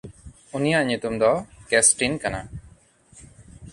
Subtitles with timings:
[0.55, 1.31] ᱩᱱᱤᱭᱟᱜ ᱧᱩᱛᱩᱢ ᱫᱚ
[1.69, 2.41] ᱠᱮᱥᱴᱤᱱ ᱠᱟᱱᱟ᱾